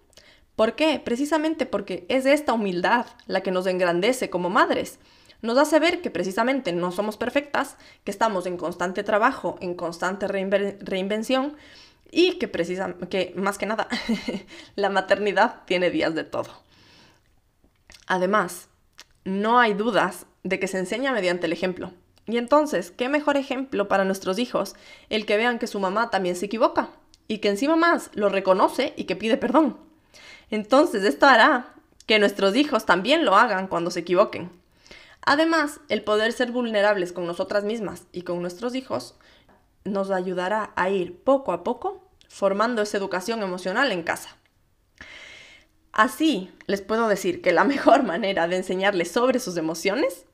¿Por 0.57 0.75
qué? 0.75 1.01
Precisamente 1.03 1.67
porque 1.67 2.05
es 2.09 2.27
esta 2.27 2.53
humildad 2.53 3.07
la 3.27 3.43
que 3.43 3.51
nos 3.51 3.67
engrandece 3.67 4.31
como 4.31 4.51
madres. 4.51 4.99
Nos 5.41 5.59
hace 5.59 5.81
ver 5.81 6.03
que 6.03 6.11
precisamente 6.11 6.73
no 6.73 6.93
somos 6.93 7.17
perfectas, 7.17 7.77
que 8.05 8.11
estamos 8.11 8.47
en 8.47 8.57
constante 8.57 9.03
trabajo, 9.03 9.57
en 9.61 9.75
constante 9.75 10.29
reinvención 10.29 11.57
y 12.11 12.39
que, 12.39 12.51
que 13.11 13.33
más 13.37 13.59
que 13.59 13.67
nada 13.67 13.89
la 14.77 14.91
maternidad 14.91 15.63
tiene 15.65 15.91
días 15.91 16.15
de 16.15 16.25
todo. 16.25 16.51
Además, 18.07 18.69
no 19.25 19.59
hay 19.59 19.75
dudas 19.75 20.27
de 20.45 20.61
que 20.61 20.69
se 20.69 20.79
enseña 20.79 21.13
mediante 21.13 21.47
el 21.47 21.53
ejemplo. 21.53 21.93
Y 22.27 22.37
entonces, 22.37 22.91
¿qué 22.91 23.09
mejor 23.09 23.37
ejemplo 23.37 23.89
para 23.89 24.05
nuestros 24.05 24.39
hijos 24.39 24.77
el 25.09 25.27
que 25.27 25.37
vean 25.37 25.59
que 25.59 25.67
su 25.67 25.81
mamá 25.81 26.11
también 26.11 26.37
se 26.37 26.47
equivoca 26.47 26.91
y 27.27 27.39
que 27.39 27.49
encima 27.49 27.75
más 27.75 28.11
lo 28.15 28.29
reconoce 28.29 28.93
y 28.97 29.05
que 29.05 29.17
pide 29.17 29.37
perdón? 29.37 29.92
Entonces 30.51 31.05
esto 31.05 31.27
hará 31.27 31.75
que 32.07 32.19
nuestros 32.19 32.57
hijos 32.57 32.87
también 32.87 33.25
lo 33.25 33.37
hagan 33.37 33.69
cuando 33.69 33.91
se 33.91 34.01
equivoquen. 34.01 34.51
Además, 35.25 35.81
el 35.89 36.03
poder 36.03 36.33
ser 36.33 36.51
vulnerables 36.51 37.13
con 37.13 37.27
nosotras 37.27 37.65
mismas 37.65 38.05
y 38.13 38.23
con 38.23 38.43
nuestros 38.43 38.75
hijos 38.75 39.15
nos 39.85 40.11
ayudará 40.11 40.73
a 40.77 40.91
ir 40.91 41.23
poco 41.23 41.53
a 41.53 41.63
poco 41.65 42.09
formando 42.29 42.83
esa 42.83 42.97
educación 42.97 43.43
emocional 43.43 43.93
en 43.93 44.03
casa. 44.03 44.37
Así, 45.93 46.51
les 46.67 46.81
puedo 46.81 47.09
decir 47.09 47.43
que 47.43 47.53
la 47.53 47.65
mejor 47.73 48.03
manera 48.03 48.49
de 48.49 48.57
enseñarles 48.57 49.11
sobre 49.11 49.39
sus 49.39 49.57
emociones 49.57 50.25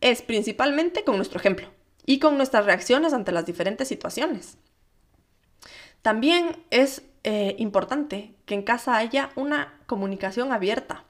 es 0.00 0.22
principalmente 0.22 1.04
con 1.04 1.16
nuestro 1.16 1.38
ejemplo 1.38 1.68
y 2.04 2.18
con 2.18 2.36
nuestras 2.36 2.64
reacciones 2.64 3.12
ante 3.12 3.32
las 3.32 3.46
diferentes 3.46 3.88
situaciones. 3.88 4.58
También 6.06 6.56
es 6.70 7.02
eh, 7.24 7.56
importante 7.58 8.32
que 8.44 8.54
en 8.54 8.62
casa 8.62 8.96
haya 8.96 9.30
una 9.34 9.74
comunicación 9.86 10.52
abierta, 10.52 11.02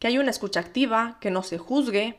que 0.00 0.08
haya 0.08 0.18
una 0.18 0.32
escucha 0.32 0.58
activa, 0.58 1.18
que 1.20 1.30
no 1.30 1.44
se 1.44 1.56
juzgue, 1.56 2.18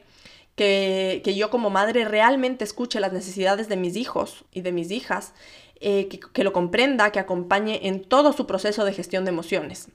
que, 0.56 1.22
yo 1.36 1.50
como 1.50 1.70
madre 1.70 2.06
realmente 2.06 2.64
escuche 2.64 3.02
las 3.02 3.12
necesidades 3.12 3.68
de 3.68 3.76
mis 3.76 3.98
hijos 3.98 4.46
y 4.54 4.62
de 4.62 4.72
mis 4.72 4.92
hijas, 4.92 5.34
eh, 5.82 6.08
que, 6.08 6.22
que 6.22 6.46
lo 6.46 6.54
comprenda, 6.54 7.12
que 7.12 7.20
acompañe 7.20 7.86
en 7.90 8.02
todo 8.02 8.32
su 8.32 8.48
proceso 8.48 8.86
de 8.86 8.94
gestión 8.94 9.26
de 9.26 9.32
emociones. 9.32 9.90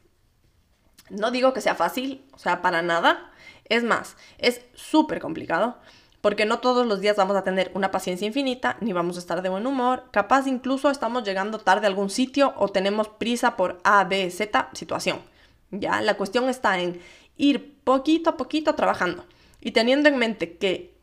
No 1.08 1.30
digo 1.30 1.54
que 1.54 1.62
sea 1.62 1.74
fácil, 1.74 2.22
o 2.34 2.38
sea, 2.38 2.60
para 2.60 2.82
nada. 2.82 3.32
Es 3.70 3.82
más, 3.82 4.14
es 4.36 4.60
súper 4.74 5.20
complicado 5.20 5.78
porque 6.26 6.44
no 6.44 6.58
todos 6.58 6.88
los 6.88 7.00
días 7.00 7.14
vamos 7.14 7.36
a 7.36 7.44
tener 7.44 7.70
una 7.74 7.92
paciencia 7.92 8.26
infinita, 8.26 8.78
ni 8.80 8.92
vamos 8.92 9.14
a 9.14 9.20
estar 9.20 9.42
de 9.42 9.48
buen 9.48 9.64
humor, 9.64 10.06
capaz 10.10 10.48
incluso 10.48 10.90
estamos 10.90 11.22
llegando 11.22 11.60
tarde 11.60 11.86
a 11.86 11.88
algún 11.88 12.10
sitio 12.10 12.52
o 12.56 12.68
tenemos 12.68 13.06
prisa 13.06 13.56
por 13.56 13.78
A, 13.84 14.02
B, 14.02 14.28
Z 14.32 14.70
situación. 14.72 15.20
Ya, 15.70 16.00
la 16.00 16.16
cuestión 16.16 16.48
está 16.48 16.80
en 16.80 17.00
ir 17.36 17.78
poquito 17.84 18.30
a 18.30 18.36
poquito 18.36 18.74
trabajando 18.74 19.24
y 19.60 19.70
teniendo 19.70 20.08
en 20.08 20.18
mente 20.18 20.56
que 20.56 20.96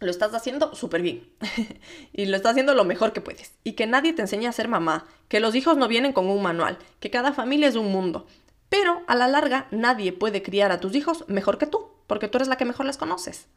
lo 0.00 0.10
estás 0.10 0.32
haciendo 0.32 0.74
súper 0.74 1.02
bien 1.02 1.28
y 2.14 2.24
lo 2.24 2.34
estás 2.34 2.52
haciendo 2.52 2.72
lo 2.72 2.86
mejor 2.86 3.12
que 3.12 3.20
puedes 3.20 3.52
y 3.62 3.72
que 3.72 3.86
nadie 3.86 4.14
te 4.14 4.22
enseña 4.22 4.48
a 4.48 4.54
ser 4.54 4.68
mamá, 4.68 5.04
que 5.28 5.38
los 5.38 5.54
hijos 5.54 5.76
no 5.76 5.86
vienen 5.86 6.14
con 6.14 6.30
un 6.30 6.42
manual, 6.42 6.78
que 6.98 7.10
cada 7.10 7.34
familia 7.34 7.68
es 7.68 7.76
un 7.76 7.92
mundo, 7.92 8.26
pero 8.70 9.02
a 9.06 9.16
la 9.16 9.28
larga 9.28 9.66
nadie 9.70 10.14
puede 10.14 10.42
criar 10.42 10.72
a 10.72 10.80
tus 10.80 10.94
hijos 10.94 11.26
mejor 11.28 11.58
que 11.58 11.66
tú, 11.66 11.90
porque 12.06 12.28
tú 12.28 12.38
eres 12.38 12.48
la 12.48 12.56
que 12.56 12.64
mejor 12.64 12.86
les 12.86 12.96
conoces. 12.96 13.48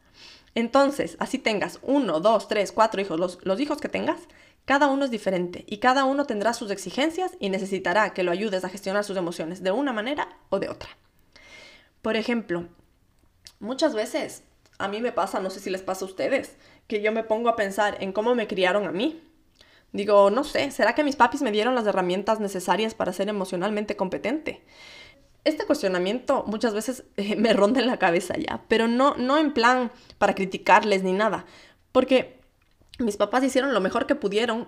Entonces, 0.56 1.15
así 1.20 1.38
tengas 1.38 1.79
uno, 1.82 2.20
dos, 2.20 2.48
tres, 2.48 2.72
cuatro 2.72 3.01
hijos, 3.01 3.20
los, 3.20 3.39
los 3.44 3.60
hijos 3.60 3.79
que 3.79 3.89
tengas, 3.89 4.22
cada 4.65 4.88
uno 4.88 5.06
es 5.06 5.12
diferente 5.12 5.63
y 5.68 5.77
cada 5.77 6.06
uno 6.06 6.25
tendrá 6.25 6.53
sus 6.53 6.70
exigencias 6.70 7.32
y 7.39 7.50
necesitará 7.50 8.13
que 8.13 8.24
lo 8.24 8.32
ayudes 8.32 8.63
a 8.63 8.70
gestionar 8.70 9.03
sus 9.03 9.18
emociones 9.18 9.63
de 9.63 9.72
una 9.72 9.94
manera 9.94 10.27
o 10.50 10.60
de 10.60 10.70
otra. 10.70 10.89
Por 12.01 12.15
ejemplo, 12.15 12.68
muchas 13.60 13.94
veces 13.96 14.44
a 14.77 14.88
mí 14.88 15.01
me 15.01 15.12
pasa, 15.12 15.39
no 15.39 15.50
sé 15.50 15.60
si 15.60 15.70
les 15.70 15.82
pasa 15.82 16.06
a 16.06 16.08
ustedes, 16.08 16.56
que 16.88 17.01
yo 17.01 17.12
me 17.12 17.24
pongo 17.24 17.50
a 17.50 17.56
pensar 17.56 17.98
en 18.00 18.13
cómo 18.13 18.36
me 18.36 18.48
criaron 18.48 18.88
a 18.88 18.91
mí. 18.91 19.22
Digo, 19.91 20.29
no 20.29 20.44
sé, 20.44 20.72
¿será 20.72 20.96
que 20.96 21.03
mis 21.03 21.15
papis 21.15 21.41
me 21.41 21.51
dieron 21.51 21.75
las 21.75 21.88
herramientas 21.88 22.39
necesarias 22.39 22.94
para 22.94 23.12
ser 23.12 23.27
emocionalmente 23.27 23.96
competente? 23.96 24.62
Este 25.43 25.65
cuestionamiento 25.65 26.43
muchas 26.48 26.74
veces 26.74 27.05
eh, 27.15 27.36
me 27.36 27.53
ronda 27.53 27.79
en 27.79 27.88
la 27.88 27.98
cabeza 27.98 28.36
ya, 28.38 28.63
pero 28.67 28.88
no, 28.88 29.15
no 29.15 29.38
en 29.38 29.53
plan 29.53 29.91
para 30.17 30.36
criticarles 30.36 31.03
ni 31.03 31.13
nada, 31.13 31.46
porque 31.91 32.39
mis 33.00 33.17
papás 33.17 33.43
hicieron 33.43 33.74
lo 33.74 33.79
mejor 33.79 34.05
que 34.05 34.15
pudieron 34.15 34.67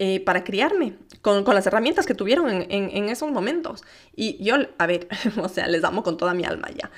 eh, 0.00 0.18
para 0.18 0.42
criarme, 0.42 0.98
con, 1.22 1.44
las 1.44 1.66
herramientas 1.68 2.04
que 2.04 2.14
tuvieron 2.14 2.50
en, 2.50 2.66
en, 2.68 3.08
esos 3.08 3.30
momentos. 3.30 3.84
Y 4.16 4.42
yo, 4.42 4.56
a 4.76 4.86
ver, 4.88 5.06
o 5.40 5.48
sea, 5.48 5.68
les 5.68 5.84
amo 5.84 6.02
con 6.02 6.16
toda 6.16 6.34
mi 6.34 6.44
alma 6.44 6.68
ya. 6.70 6.90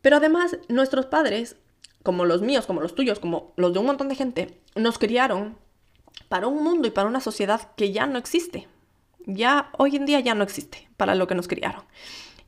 Pero 0.00 0.18
además, 0.18 0.56
nuestros 0.68 1.06
padres, 1.06 1.56
como 2.04 2.24
los 2.24 2.40
míos, 2.40 2.66
como 2.66 2.80
los 2.80 2.94
tuyos, 2.94 3.18
como 3.18 3.52
los 3.56 3.72
de 3.72 3.80
un 3.80 3.86
montón 3.86 4.08
de 4.08 4.14
gente, 4.14 4.60
nos 4.76 4.98
criaron 4.98 5.58
para 6.28 6.46
un 6.46 6.62
mundo 6.62 6.86
y 6.86 6.92
para 6.92 7.08
una 7.08 7.20
sociedad 7.20 7.72
que 7.74 7.90
ya 7.90 8.06
no 8.06 8.16
existe 8.18 8.68
ya 9.28 9.70
hoy 9.76 9.94
en 9.94 10.06
día 10.06 10.18
ya 10.20 10.34
no 10.34 10.42
existe 10.42 10.88
para 10.96 11.14
lo 11.14 11.26
que 11.26 11.34
nos 11.34 11.46
criaron. 11.46 11.84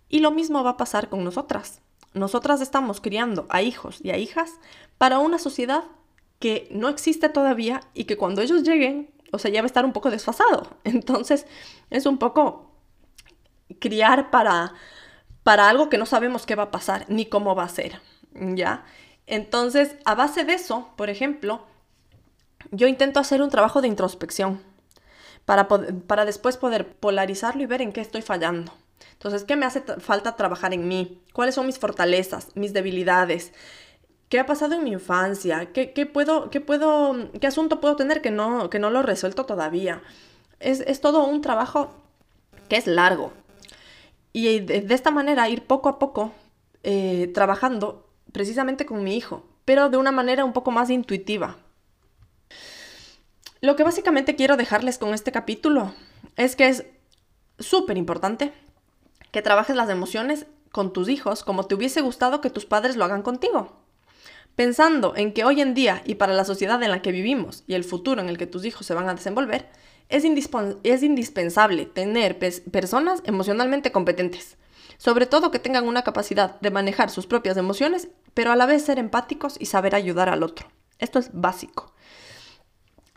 Y 0.08 0.18
lo 0.18 0.32
mismo 0.32 0.64
va 0.64 0.70
a 0.70 0.76
pasar 0.76 1.08
con 1.08 1.22
nosotras. 1.22 1.82
Nosotras 2.14 2.60
estamos 2.60 3.00
criando 3.00 3.46
a 3.50 3.62
hijos 3.62 4.00
y 4.02 4.10
a 4.10 4.16
hijas 4.16 4.54
para 4.98 5.20
una 5.20 5.38
sociedad 5.38 5.84
que 6.40 6.66
no 6.72 6.88
existe 6.88 7.28
todavía 7.28 7.82
y 7.94 8.04
que 8.04 8.16
cuando 8.16 8.40
ellos 8.40 8.62
lleguen, 8.64 9.10
o 9.30 9.38
sea, 9.38 9.50
ya 9.50 9.60
va 9.60 9.66
a 9.66 9.72
estar 9.72 9.84
un 9.84 9.92
poco 9.92 10.10
desfasado. 10.10 10.68
Entonces, 10.84 11.46
es 11.90 12.06
un 12.06 12.18
poco 12.18 12.72
criar 13.78 14.30
para 14.30 14.74
para 15.42 15.68
algo 15.68 15.88
que 15.88 15.98
no 15.98 16.06
sabemos 16.06 16.44
qué 16.44 16.54
va 16.54 16.64
a 16.64 16.70
pasar 16.70 17.06
ni 17.08 17.26
cómo 17.26 17.54
va 17.54 17.64
a 17.64 17.68
ser, 17.68 18.00
¿ya? 18.34 18.84
Entonces, 19.26 19.96
a 20.04 20.14
base 20.14 20.44
de 20.44 20.54
eso, 20.54 20.90
por 20.96 21.08
ejemplo, 21.08 21.64
yo 22.72 22.86
intento 22.86 23.20
hacer 23.20 23.40
un 23.42 23.50
trabajo 23.50 23.80
de 23.80 23.88
introspección 23.88 24.62
para, 25.44 26.24
después 26.24 26.56
poder 26.56 26.94
polarizarlo 26.94 27.62
y 27.62 27.66
ver 27.66 27.82
en 27.82 27.92
qué 27.92 28.00
estoy 28.00 28.22
fallando. 28.22 28.72
Entonces, 29.12 29.44
¿qué 29.44 29.56
me 29.56 29.66
hace 29.66 29.80
falta 29.98 30.36
trabajar 30.36 30.72
en 30.72 30.88
mí? 30.88 31.20
¿Cuáles 31.32 31.54
son 31.54 31.66
mis 31.66 31.78
fortalezas, 31.78 32.48
mis 32.54 32.72
debilidades? 32.72 33.52
¿Qué 34.28 34.38
ha 34.38 34.46
pasado 34.46 34.74
en 34.74 34.84
mi 34.84 34.92
infancia? 34.92 35.72
¿Qué, 35.72 36.06
puedo, 36.06 36.50
qué, 36.50 36.60
puedo, 36.60 37.30
qué 37.40 37.46
asunto 37.46 37.80
puedo 37.80 37.96
tener 37.96 38.22
que 38.22 38.30
no, 38.30 38.70
que 38.70 38.78
no 38.78 38.90
lo 38.90 39.02
resuelto 39.02 39.44
todavía? 39.44 40.02
Es, 40.60 41.00
todo 41.00 41.24
un 41.24 41.40
trabajo 41.40 41.90
que 42.68 42.76
es 42.76 42.86
largo. 42.86 43.32
Y 44.32 44.60
de, 44.60 44.94
esta 44.94 45.10
manera 45.10 45.48
ir 45.48 45.66
poco 45.66 45.88
a 45.88 45.98
poco 45.98 46.32
eh, 46.84 47.30
trabajando 47.34 48.06
precisamente 48.32 48.86
con 48.86 49.02
mi 49.02 49.16
hijo, 49.16 49.44
pero 49.64 49.90
de 49.90 49.96
una 49.96 50.12
manera 50.12 50.44
un 50.44 50.52
poco 50.52 50.70
más 50.70 50.90
intuitiva, 50.90 51.56
lo 53.60 53.76
que 53.76 53.84
básicamente 53.84 54.36
quiero 54.36 54.56
dejarles 54.56 54.98
con 54.98 55.14
este 55.14 55.32
capítulo 55.32 55.94
es 56.36 56.56
que 56.56 56.68
es 56.68 56.86
súper 57.58 57.98
importante 57.98 58.52
que 59.30 59.42
trabajes 59.42 59.76
las 59.76 59.90
emociones 59.90 60.46
con 60.72 60.92
tus 60.92 61.08
hijos 61.08 61.44
como 61.44 61.66
te 61.66 61.74
hubiese 61.74 62.00
gustado 62.00 62.40
que 62.40 62.50
tus 62.50 62.66
padres 62.66 62.96
lo 62.96 63.04
hagan 63.04 63.22
contigo. 63.22 63.76
Pensando 64.56 65.14
en 65.16 65.32
que 65.32 65.44
hoy 65.44 65.60
en 65.60 65.74
día 65.74 66.02
y 66.04 66.16
para 66.16 66.34
la 66.34 66.44
sociedad 66.44 66.82
en 66.82 66.90
la 66.90 67.02
que 67.02 67.12
vivimos 67.12 67.64
y 67.66 67.74
el 67.74 67.84
futuro 67.84 68.20
en 68.20 68.28
el 68.28 68.38
que 68.38 68.46
tus 68.46 68.64
hijos 68.64 68.86
se 68.86 68.94
van 68.94 69.08
a 69.08 69.14
desenvolver, 69.14 69.68
es, 70.08 70.24
es 70.82 71.02
indispensable 71.02 71.86
tener 71.86 72.38
personas 72.38 73.22
emocionalmente 73.24 73.92
competentes. 73.92 74.56
Sobre 74.98 75.26
todo 75.26 75.50
que 75.50 75.60
tengan 75.60 75.88
una 75.88 76.02
capacidad 76.02 76.60
de 76.60 76.70
manejar 76.70 77.10
sus 77.10 77.26
propias 77.26 77.56
emociones, 77.56 78.08
pero 78.34 78.52
a 78.52 78.56
la 78.56 78.66
vez 78.66 78.84
ser 78.84 78.98
empáticos 78.98 79.56
y 79.58 79.66
saber 79.66 79.94
ayudar 79.94 80.28
al 80.28 80.42
otro. 80.42 80.68
Esto 80.98 81.18
es 81.18 81.30
básico. 81.32 81.94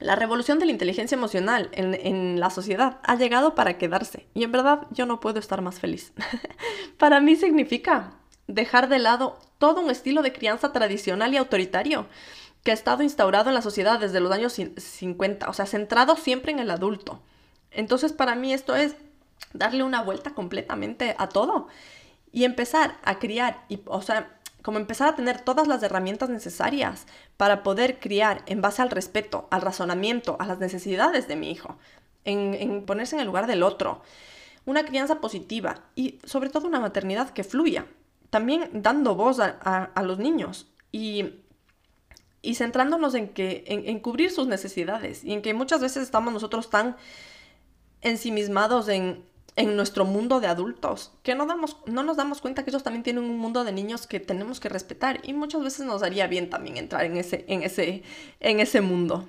La 0.04 0.18
revolución 0.18 0.60
de 0.60 0.66
la 0.66 0.74
inteligencia 0.74 1.16
emocional 1.16 1.70
en, 1.72 2.38
la 2.38 2.50
sociedad 2.50 2.98
ha 3.04 3.16
llegado 3.16 3.56
para 3.56 3.78
quedarse 3.78 4.28
y 4.34 4.44
en 4.44 4.52
verdad 4.52 4.86
yo 4.92 5.06
no 5.06 5.22
puedo 5.22 5.40
estar 5.40 5.62
más 5.62 5.80
feliz. 5.80 6.12
para 6.98 7.22
mí 7.22 7.38
significa 7.38 8.12
dejar 8.48 8.90
de 8.90 9.00
lado 9.00 9.40
todo 9.60 9.80
un 9.80 9.90
estilo 9.90 10.22
de 10.22 10.34
crianza 10.34 10.74
tradicional 10.74 11.34
y 11.34 11.38
autoritario 11.38 12.08
que 12.64 12.72
ha 12.72 12.74
estado 12.74 13.02
instaurado 13.02 13.48
en 13.48 13.56
la 13.56 13.62
sociedad 13.62 13.98
desde 13.98 14.20
los 14.20 14.34
años 14.34 14.60
50, 14.76 15.50
o 15.50 15.54
sea, 15.54 15.66
centrado 15.66 16.18
siempre 16.18 16.52
en 16.52 16.60
el 16.60 16.72
adulto. 16.72 17.22
Entonces 17.72 18.12
para 18.12 18.36
mí 18.36 18.54
esto 18.54 18.76
es 18.76 18.98
darle 19.54 19.84
una 19.84 20.02
vuelta 20.02 20.34
completamente 20.34 21.16
a 21.18 21.30
todo 21.30 21.70
y 22.34 22.44
empezar 22.44 22.98
a 23.06 23.20
criar, 23.20 23.64
y, 23.70 23.80
o 23.86 24.02
sea, 24.02 24.38
como 24.64 24.80
empezar 24.80 25.10
a 25.10 25.16
tener 25.16 25.42
todas 25.42 25.68
las 25.68 25.84
herramientas 25.84 26.30
necesarias 26.30 27.06
para 27.38 27.62
poder 27.62 28.00
criar 28.00 28.42
en 28.48 28.62
base 28.62 28.82
al 28.82 28.90
respeto, 28.90 29.48
al 29.52 29.62
razonamiento, 29.62 30.38
a 30.40 30.48
las 30.48 30.60
necesidades 30.60 31.28
de 31.28 31.36
mi 31.36 31.52
hijo, 31.52 31.78
en, 32.24 32.86
ponerse 32.86 33.16
en 33.16 33.20
el 33.20 33.28
lugar 33.28 33.46
del 33.46 33.62
otro, 33.62 34.02
una 34.66 34.86
crianza 34.86 35.20
positiva 35.20 35.84
y 35.96 36.20
sobre 36.24 36.50
todo 36.50 36.66
una 36.66 36.80
maternidad 36.80 37.32
que 37.32 37.44
fluya, 37.44 37.86
también 38.30 38.70
dando 38.74 39.16
voz 39.16 39.40
a, 39.40 39.92
los 40.02 40.18
niños 40.18 40.72
y, 40.94 41.42
centrándonos 42.56 43.16
en, 43.16 43.30
que, 43.30 43.66
en 43.68 44.00
cubrir 44.00 44.32
sus 44.32 44.48
necesidades 44.48 45.26
y 45.26 45.34
en 45.34 45.42
que 45.42 45.54
muchas 45.54 45.82
veces 45.82 46.04
estamos 46.04 46.34
nosotros 46.34 46.70
tan 46.70 46.96
ensimismados 48.02 48.88
en 48.88 49.26
en 49.56 49.76
nuestro 49.76 50.06
mundo 50.06 50.40
de 50.40 50.48
adultos, 50.48 51.12
que 51.22 51.36
no, 51.36 51.46
damos, 51.46 51.78
no 51.86 52.04
nos 52.04 52.18
damos 52.18 52.42
cuenta 52.42 52.64
que 52.64 52.72
ellos 52.72 52.84
también 52.84 53.04
tienen 53.04 53.24
un 53.24 53.38
mundo 53.38 53.64
de 53.64 53.72
niños 53.72 54.08
que 54.08 54.20
tenemos 54.20 54.60
que 54.60 54.70
respetar 54.70 55.20
y 55.24 55.34
muchas 55.34 55.64
veces 55.64 55.86
nos 55.86 56.02
daría 56.02 56.28
bien 56.28 56.50
también 56.50 56.78
entrar 56.78 57.06
en 57.06 57.18
ese, 57.18 57.46
en 57.48 57.62
ese, 57.62 58.04
en 58.40 58.60
ese 58.60 58.82
mundo. 58.82 59.28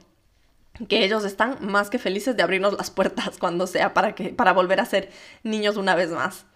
Que 0.88 1.04
ellos 1.04 1.24
están 1.24 1.58
más 1.60 1.88
que 1.88 1.98
felices 1.98 2.36
de 2.36 2.42
abrirnos 2.42 2.72
las 2.72 2.90
puertas 2.90 3.36
cuando 3.38 3.66
sea 3.66 3.92
para, 3.92 4.14
que, 4.14 4.30
para 4.30 4.52
volver 4.52 4.80
a 4.80 4.86
ser 4.86 5.10
niños 5.42 5.76
una 5.76 5.94
vez 5.94 6.10
más. 6.10 6.46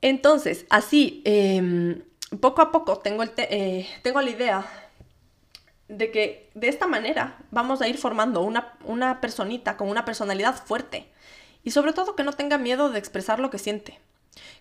Entonces, 0.00 0.64
así, 0.70 1.22
em, 1.24 2.02
poco 2.40 2.62
a 2.62 2.70
poco 2.70 2.98
tengo, 2.98 3.22
el 3.22 3.32
eh, 3.36 3.86
tengo 4.02 4.22
la 4.22 4.30
idea 4.30 4.66
de 5.88 6.12
que 6.12 6.50
de 6.54 6.68
esta 6.68 6.86
manera 6.86 7.36
vamos 7.50 7.82
a 7.82 7.88
ir 7.88 7.98
formando 7.98 8.42
una, 8.42 8.74
una 8.84 9.20
personita 9.20 9.76
con 9.76 9.88
una 9.88 10.04
personalidad 10.04 10.54
fuerte 10.64 11.10
y 11.62 11.72
sobre 11.72 11.92
todo 11.92 12.16
que 12.16 12.24
no 12.24 12.32
tenga 12.32 12.58
miedo 12.58 12.90
de 12.90 12.98
expresar 12.98 13.38
lo 13.38 13.50
que 13.50 13.58
siente. 13.58 13.98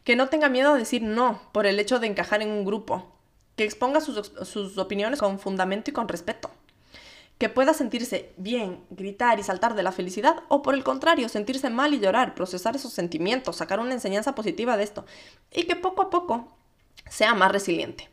Que 0.03 0.15
no 0.15 0.27
tenga 0.27 0.50
miedo 0.50 0.74
de 0.74 0.79
decir 0.79 1.01
no 1.01 1.41
por 1.51 1.65
el 1.65 1.79
hecho 1.79 2.00
de 2.00 2.08
encajar 2.08 2.41
en 2.41 2.50
un 2.50 2.65
grupo. 2.65 3.13
Que 3.56 3.63
exponga 3.63 4.01
sus, 4.01 4.77
opiniones 4.77 5.20
con 5.20 5.39
fundamento 5.39 5.91
y 5.91 5.94
con 5.94 6.08
respeto. 6.08 6.50
Que 7.38 7.50
pueda 7.50 7.74
sentirse 7.74 8.34
bien, 8.36 8.84
gritar 8.89 9.39
y 9.39 9.44
saltar 9.44 9.75
de 9.75 9.84
la 9.84 9.94
felicidad 9.94 10.44
o 10.50 10.62
por 10.62 10.74
el 10.74 10.84
contrario, 10.84 11.29
sentirse 11.29 11.70
mal 11.70 11.94
y 11.94 12.00
llorar, 12.00 12.36
procesar 12.36 12.75
esos 12.75 12.91
sentimientos, 12.91 13.58
sacar 13.58 13.79
una 13.79 13.94
enseñanza 13.94 14.36
positiva 14.36 14.75
de 14.75 14.84
esto. 14.84 15.06
Y 15.51 15.63
que 15.63 15.77
poco 15.77 16.01
a 16.01 16.10
poco 16.10 16.48
sea 17.10 17.34
más 17.36 17.51
resiliente. 17.51 18.10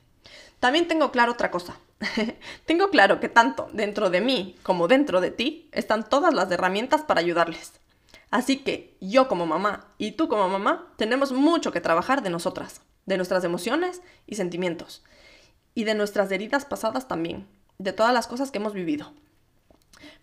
También 0.61 0.87
tengo 0.87 1.11
claro 1.11 1.33
otra 1.33 1.51
cosa. 1.51 1.77
tengo 2.67 2.91
claro 2.91 3.19
que 3.19 3.29
tanto 3.29 3.69
dentro 3.73 4.11
de 4.11 4.21
mí 4.21 4.57
como 4.63 4.87
dentro 4.87 5.21
de 5.21 5.31
ti 5.31 5.69
están 5.73 6.09
todas 6.09 6.33
las 6.33 6.51
herramientas 6.51 7.03
para 7.03 7.21
ayudarles. 7.21 7.73
Así 8.31 8.59
que 8.59 8.97
yo 9.01 9.29
como 9.29 9.47
mamá 9.47 9.87
y 9.99 10.13
tú 10.13 10.29
como 10.29 10.49
mamá 10.49 10.93
tenemos 10.97 11.33
mucho 11.33 11.73
que 11.73 11.81
trabajar 11.81 12.23
de 12.23 12.31
nosotras, 12.31 12.83
de 13.07 13.17
nuestras 13.17 13.45
emociones 13.45 14.03
y 14.27 14.35
sentimientos, 14.35 15.05
y 15.75 15.85
de 15.85 15.95
nuestras 15.95 16.31
heridas 16.33 16.65
pasadas 16.65 17.09
también, 17.09 17.47
de 17.79 17.93
todas 17.93 18.13
las 18.13 18.27
cosas 18.27 18.51
que 18.51 18.59
hemos 18.59 18.73
vivido, 18.73 19.13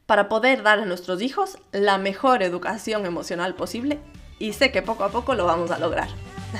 para 0.06 0.28
poder 0.28 0.64
dar 0.64 0.80
a 0.80 0.86
nuestros 0.86 1.22
hijos 1.22 1.58
la 1.72 1.98
mejor 1.98 2.44
educación 2.44 3.06
emocional 3.06 3.56
posible, 3.56 4.00
y 4.40 4.54
sé 4.54 4.72
que 4.72 4.82
poco 4.82 5.06
a 5.06 5.10
poco 5.10 5.36
lo 5.36 5.46
vamos 5.46 5.72
a 5.72 5.80
lograr. 5.80 6.10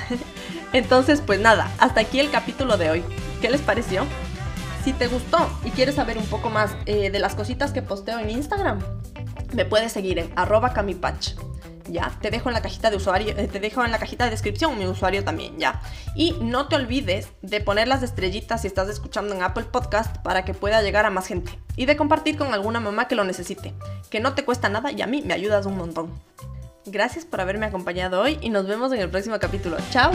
Entonces, 0.72 1.20
pues 1.20 1.40
nada, 1.40 1.70
hasta 1.78 2.00
aquí 2.00 2.18
el 2.20 2.30
capítulo 2.30 2.76
de 2.76 2.90
hoy. 2.90 3.04
¿Qué 3.40 3.50
les 3.50 3.60
pareció? 3.60 4.04
Si 4.82 4.92
te 4.92 5.06
gustó 5.06 5.50
y 5.64 5.70
quieres 5.70 5.96
saber 5.96 6.18
un 6.18 6.26
poco 6.26 6.50
más 6.50 6.74
eh, 6.86 7.10
de 7.10 7.18
las 7.18 7.34
cositas 7.34 7.72
que 7.72 7.82
posteo 7.82 8.18
en 8.18 8.30
Instagram, 8.30 8.80
me 9.54 9.64
puedes 9.64 9.92
seguir 9.92 10.18
en 10.18 10.30
arroba 10.36 10.72
camipatch. 10.72 11.34
Ya, 11.86 12.10
te 12.20 12.30
dejo 12.30 12.48
en 12.48 12.54
la 12.54 12.62
cajita 12.62 12.88
de 12.90 12.96
usuario, 12.96 13.34
eh, 13.36 13.46
te 13.46 13.60
dejo 13.60 13.84
en 13.84 13.92
la 13.92 13.98
cajita 13.98 14.24
de 14.24 14.30
descripción 14.30 14.78
mi 14.78 14.86
usuario 14.86 15.22
también, 15.22 15.58
ya. 15.58 15.82
Y 16.14 16.32
no 16.40 16.66
te 16.66 16.76
olvides 16.76 17.28
de 17.42 17.60
poner 17.60 17.88
las 17.88 18.02
estrellitas 18.02 18.62
si 18.62 18.68
estás 18.68 18.88
escuchando 18.88 19.34
en 19.34 19.42
Apple 19.42 19.64
Podcast 19.64 20.16
para 20.18 20.46
que 20.46 20.54
pueda 20.54 20.80
llegar 20.80 21.04
a 21.04 21.10
más 21.10 21.26
gente. 21.26 21.58
Y 21.76 21.84
de 21.84 21.96
compartir 21.96 22.38
con 22.38 22.54
alguna 22.54 22.80
mamá 22.80 23.06
que 23.06 23.14
lo 23.14 23.24
necesite. 23.24 23.74
Que 24.08 24.20
no 24.20 24.34
te 24.34 24.44
cuesta 24.44 24.70
nada 24.70 24.92
y 24.92 25.02
a 25.02 25.06
mí 25.06 25.22
me 25.22 25.34
ayudas 25.34 25.66
un 25.66 25.76
montón. 25.76 26.10
Gracias 26.86 27.24
por 27.24 27.40
haberme 27.40 27.66
acompañado 27.66 28.20
hoy 28.20 28.38
y 28.40 28.50
nos 28.50 28.66
vemos 28.66 28.92
en 28.92 29.00
el 29.00 29.10
próximo 29.10 29.38
capítulo. 29.38 29.76
¡Chao! 29.90 30.12